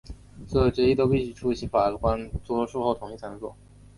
[0.47, 3.55] 所有决议都必须在出席法官多数同意后才能做出。